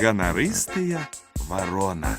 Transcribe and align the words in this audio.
Ганарыстая 0.00 1.08
ворона. 1.48 2.18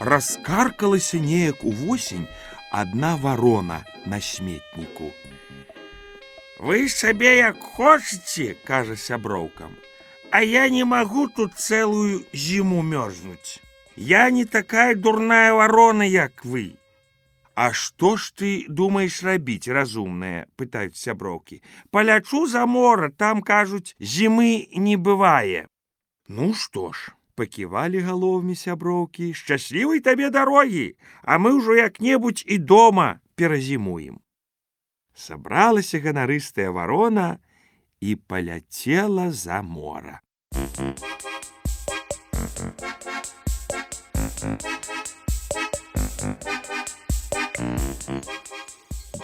Раскаркалася 0.00 1.18
неяк 1.18 1.64
увосень 1.64 2.28
адна 2.72 3.16
ворона 3.16 3.84
на 4.06 4.20
сметніку. 4.20 5.12
Вы 6.58 6.88
сабе 6.88 7.36
як 7.36 7.58
хочаце, 7.58 8.56
кажа 8.64 8.96
сяброўкам. 8.96 9.76
А 10.31 10.41
я 10.41 10.69
не 10.69 10.83
магу 10.83 11.27
тут 11.27 11.53
цэлую 11.53 12.25
зіму 12.33 12.81
мёрзнуць. 12.81 13.61
Я 13.95 14.29
не 14.29 14.45
такая 14.45 14.95
дурная 14.95 15.53
ворона, 15.53 16.03
як 16.03 16.45
вы. 16.45 16.75
А 17.55 17.71
што 17.71 18.17
ж 18.17 18.33
ты 18.33 18.65
думаеш 18.67 19.21
рабіць, 19.21 19.69
разумная, 19.69 20.47
пытаюць 20.57 20.97
сяброўкі. 20.97 21.61
Палячу 21.91 22.47
за 22.47 22.65
мора, 22.65 23.09
там 23.09 23.43
кажуць, 23.45 23.95
зімы 23.99 24.67
не 24.73 24.97
бывае. 24.97 25.67
Ну 26.27 26.53
што 26.57 26.91
ж, 26.93 27.13
паківалі 27.35 28.01
галовамі 28.01 28.55
сяброўкі, 28.57 29.33
шчаслівай 29.37 30.01
табе 30.01 30.33
дарогі, 30.33 30.97
а 31.21 31.37
мы 31.37 31.53
ўжо 31.61 31.77
як-небудзь 31.77 32.41
і 32.47 32.57
дома 32.57 33.21
перазімуем. 33.35 34.17
Сабралася 35.13 36.01
ганарыстая 36.01 36.73
варона 36.73 37.37
і 37.99 38.15
паляцела 38.15 39.31
за 39.31 39.61
мора. 39.61 40.19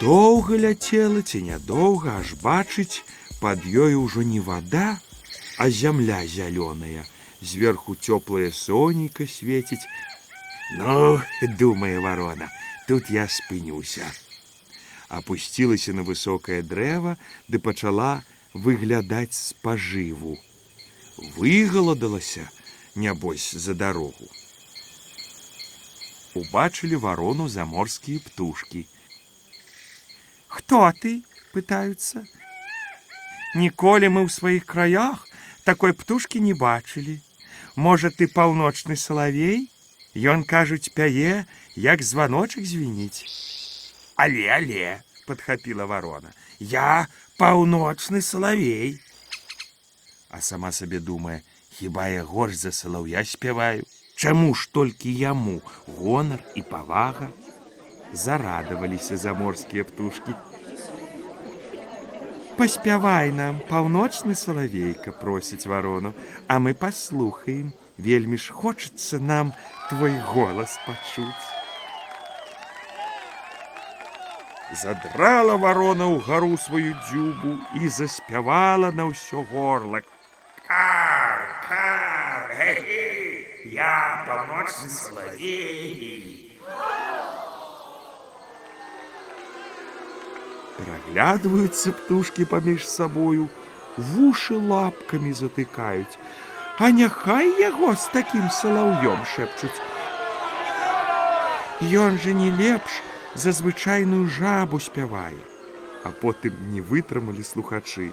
Доўга 0.00 0.56
ляцела 0.56 1.20
ці 1.20 1.42
нядоўга, 1.44 2.24
аж 2.24 2.32
бачыць, 2.40 3.04
пад 3.40 3.60
ёй 3.68 3.94
ужо 4.00 4.24
не 4.24 4.40
вада, 4.40 4.96
а 5.60 5.68
зямля 5.68 6.24
зялёная, 6.24 7.04
зверху 7.44 7.94
цёплае 7.94 8.48
сонейка 8.48 9.28
свеціць. 9.28 9.84
Ну, 10.80 11.20
думае 11.60 12.00
варона, 12.00 12.48
тут 12.88 13.10
я 13.10 13.28
спынюся. 13.28 14.08
Апусцілася 15.10 15.92
на 15.92 16.02
высокае 16.02 16.62
дрэва 16.62 17.18
ды 17.48 17.58
пачала 17.58 18.22
выглядаць 18.54 19.36
спажыву. 19.36 20.38
Выгаладалася, 21.36 22.48
нябось 22.94 23.50
за 23.52 23.74
дарогу. 23.74 24.28
Убачылі 26.34 26.96
варону 26.96 27.48
заморскія 27.48 28.20
птушкі. 28.20 28.86
Хто 30.46 30.92
ты? 31.02 31.22
пытаюцца. 31.52 32.22
Ніколі 33.54 34.06
мы 34.14 34.20
ў 34.26 34.30
сваіх 34.30 34.64
краях 34.64 35.26
такой 35.66 35.92
птушкі 35.92 36.40
не 36.40 36.54
бачылі. 36.54 37.18
Можа, 37.74 38.10
ты 38.10 38.30
паўночны 38.30 38.94
салавей? 38.94 39.70
Ён 40.14 40.42
кажуць, 40.46 40.90
пяе, 40.94 41.46
як 41.74 42.02
званочак 42.02 42.66
звініць. 42.66 43.26
Але, 44.14 44.46
але, 44.54 45.02
подхапіла 45.26 45.84
ворона, 45.84 46.32
Я 46.58 47.06
паўночны 47.38 48.20
салавей. 48.20 49.00
а 50.30 50.40
сама 50.40 50.72
сабе 50.72 51.00
думае, 51.00 51.42
хіба 51.70 52.08
я 52.08 52.22
горш 52.24 52.54
за 52.54 52.72
салаўя 52.72 53.24
спяваю? 53.24 53.84
Чаму 54.16 54.54
ж 54.54 54.68
толькі 54.72 55.10
яму 55.12 55.60
гонар 55.86 56.38
і 56.54 56.62
павага? 56.62 57.28
Зарадаваліся 58.12 59.16
заморскія 59.16 59.84
птушкі. 59.84 60.34
Паспявай 62.56 63.32
нам, 63.32 63.60
паўночны 63.70 64.34
салавейка, 64.34 65.12
просіць 65.12 65.66
варону, 65.66 66.12
а 66.46 66.58
мы 66.58 66.74
паслухаем. 66.74 67.72
Вельмі 67.96 68.36
ж 68.36 68.52
хочацца 68.52 69.18
нам 69.18 69.52
твой 69.88 70.12
голас 70.20 70.78
пачуць. 70.86 71.53
Задрала 74.72 75.56
ворона 75.56 76.06
ўгару 76.06 76.54
сваю 76.56 76.94
дзюбу 77.06 77.58
і 77.74 77.88
заспявала 77.90 78.90
на 78.94 79.10
ўсё 79.10 79.42
горла. 79.50 80.00
Кар, 80.66 81.40
кар, 81.66 82.54
хе-хе, 82.54 83.66
я 83.74 84.22
паўночны 84.28 84.88
салавей. 84.94 86.54
Праглядваюцца 90.78 91.90
птушкі 91.98 92.46
паміж 92.46 92.86
сабою, 92.86 93.50
вушы 93.98 94.54
лапкамі 94.54 95.34
затыкаюць, 95.34 96.14
А 96.80 96.88
няхай 96.96 97.50
яго 97.60 97.92
з 97.92 98.08
такім 98.12 98.46
салаўём 98.48 99.24
шэпчуць. 99.28 99.76
Ён 102.04 102.16
жа 102.22 102.32
не 102.38 102.48
лепш 102.60 103.02
за 103.34 103.52
звычайную 103.52 104.26
жабу 104.28 104.80
спявае. 104.80 105.38
а 106.04 106.10
потым 106.10 106.56
не 106.72 106.80
вытрымалі 106.80 107.44
слухачы. 107.44 108.12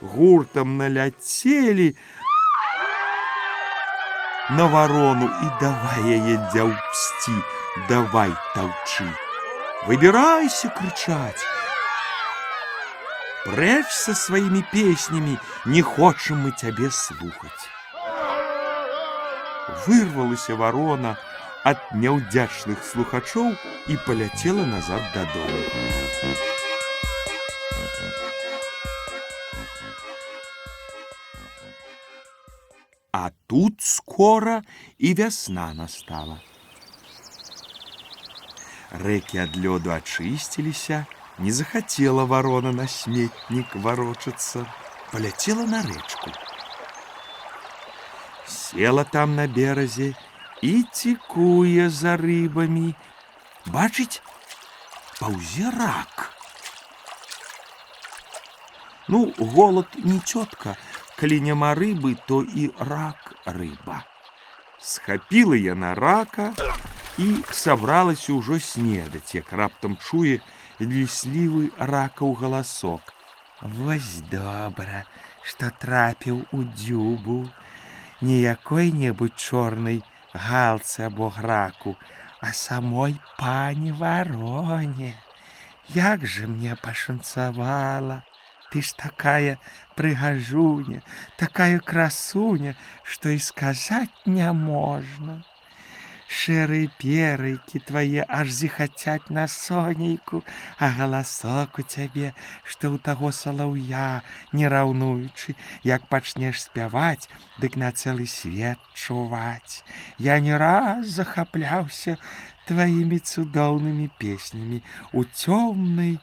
Гуртам 0.00 0.76
наляцелі 0.78 1.94
на 4.50 4.66
варону 4.66 5.26
і 5.26 5.48
давай 5.60 6.02
яе 6.16 6.36
дзяўсці, 6.54 7.34
давай 7.88 8.32
таўчы. 8.54 9.08
Выбірайся 9.86 10.70
крычаць. 10.70 11.44
Прэч 13.44 13.88
са 13.90 14.14
сваімі 14.14 14.62
песнямі 14.72 15.38
не 15.66 15.82
хочам 15.82 16.46
мы 16.46 16.52
цябе 16.52 16.90
слухаць. 16.90 17.64
Вырвалася 19.86 20.54
варона 20.54 21.16
ад 21.64 21.80
няўдзячных 21.92 22.84
слухачоў 22.84 23.54
і 23.88 23.96
паляцела 24.06 24.64
назад 24.66 25.02
дадому. 25.14 25.62
А 33.12 33.30
тут 33.46 33.80
скора 33.82 34.62
і 34.98 35.14
вясна 35.14 35.72
настала. 35.74 36.38
Рэкі 38.92 39.44
ад 39.44 39.56
лёду 39.56 39.92
ачысціліся, 39.92 41.04
не 41.38 41.52
захацела 41.52 42.24
варона 42.24 42.72
на 42.72 42.86
сметнік 42.88 43.74
варочацца, 43.76 44.64
паляцела 45.12 45.66
на 45.66 45.82
рэчку. 45.82 46.32
Села 48.46 49.04
там 49.04 49.36
на 49.36 49.46
беразе 49.46 50.14
і 50.62 50.84
цікуе 50.92 51.88
за 51.90 52.16
рыбамі. 52.16 52.94
Бачыць, 53.66 54.22
паўзе 55.20 55.70
рак. 55.70 56.32
Ну, 59.08 59.32
голод 59.38 59.86
не 60.04 60.20
цётка, 60.20 60.76
калі 61.16 61.40
няма 61.40 61.74
рыбы, 61.74 62.16
то 62.26 62.42
і 62.42 62.70
рак 62.78 63.34
рыба. 63.46 64.04
Схапіла 64.80 65.56
яна 65.56 65.94
рака 65.94 66.52
і 67.18 67.42
сабралася 67.50 68.36
ўжо 68.36 68.60
снедаць, 68.62 69.34
як 69.34 69.52
раптам 69.52 69.96
чуе 69.96 70.38
ліслівы 70.80 71.70
ракаў 71.78 72.34
галасок. 72.38 73.14
Вось 73.62 74.22
добра, 74.30 75.02
што 75.42 75.72
трапіў 75.82 76.44
у 76.52 76.62
дзюбу, 76.62 77.48
не 78.20 78.38
якой-небудзь 78.44 79.34
чорнай 79.34 80.04
галцы 80.33 81.01
або 81.01 81.29
граку, 81.29 81.95
а 82.41 82.53
самой 82.53 83.15
пані 83.39 83.91
вароне. 83.91 85.13
Як 85.89 86.25
же 86.25 86.47
мне 86.47 86.75
пашанцавала, 86.75 88.23
Ты 88.73 88.81
ж 88.81 88.95
такая 88.97 89.59
прыгажуня, 89.95 91.03
такая 91.37 91.77
красуня, 91.77 92.73
што 93.03 93.29
і 93.29 93.37
сказаць 93.37 94.25
няможна. 94.25 95.43
Шэрыя 96.33 96.89
перыкі 97.01 97.79
твае 97.87 98.23
аж 98.37 98.49
зіхацяць 98.59 99.29
на 99.37 99.43
сонейку, 99.55 100.41
а 100.81 100.89
галасок 100.97 101.77
у 101.77 101.85
цябе, 101.85 102.31
што 102.63 102.89
ў 102.89 102.97
таго 103.07 103.29
салаўя, 103.39 104.23
не 104.51 104.65
раўнуючы, 104.73 105.53
як 105.85 106.07
пачнеш 106.13 106.63
спяваць, 106.63 107.29
дык 107.61 107.77
на 107.83 107.91
цэлы 107.91 108.25
свет 108.25 108.81
чуваць. 108.97 109.83
Я 110.17 110.39
не 110.39 110.57
раз 110.57 111.13
захапляўся 111.19 112.17
тваімі 112.65 113.19
цудоўнымі 113.19 114.09
песнямі 114.17 114.81
у 115.13 115.25
цёмнай 115.29 116.17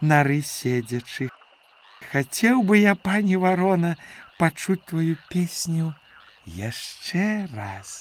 нары 0.00 0.40
седзячы. 0.42 1.30
Хацеў 2.10 2.66
бы 2.66 2.82
я, 2.82 2.98
пані 2.98 3.38
варона, 3.46 3.94
пачуць 4.42 4.82
твою 4.90 5.16
песню 5.30 5.94
яшчэ 6.58 7.46
раз. 7.54 7.96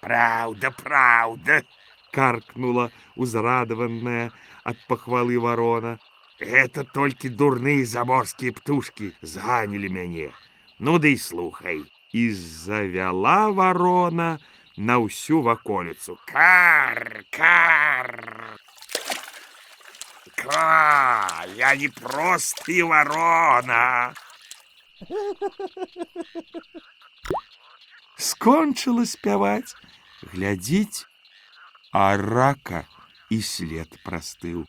Правда, 0.00 0.70
правда, 0.70 1.64
каркнула 2.12 2.90
узрадованная 3.16 4.32
от 4.64 4.76
похвалы 4.86 5.38
ворона. 5.38 5.98
Это 6.38 6.84
только 6.84 7.28
дурные 7.28 7.84
заморские 7.84 8.52
птушки 8.52 9.12
зганяли 9.22 9.88
мяне. 9.88 10.32
Ну 10.78 10.98
да 10.98 11.08
и 11.08 11.16
слухай. 11.16 11.84
І 12.12 12.32
завяла 12.32 13.48
ворона 13.48 14.38
на 14.76 14.98
всю 14.98 15.42
ваколицу. 15.42 16.18
Кар, 16.26 17.24
кар. 17.30 18.58
Кра, 20.36 21.44
я 21.56 21.76
не 21.76 21.88
просто 21.88 22.72
и 22.72 22.82
ворона. 22.82 24.14
Скончила 28.17 29.05
спяваць, 29.05 29.75
глядзіць, 30.33 31.05
а 31.91 32.17
рака 32.17 32.85
і 33.29 33.41
след 33.41 33.89
прастыў. 34.05 34.65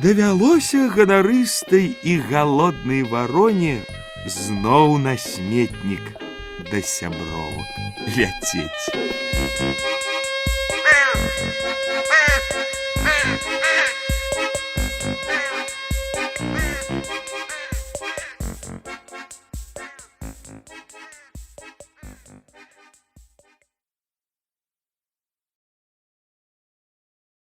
Давялося 0.00 0.88
ганарыстай 0.88 1.92
і 2.02 2.12
галоднай 2.30 3.02
вароне 3.04 3.84
зноў 4.26 4.96
на 4.98 5.16
сметнік 5.16 6.16
да 6.72 6.80
сябровак 6.80 7.68
ляцець. 8.16 8.86
Мяу, 10.84 11.20
мяу. 11.44 12.63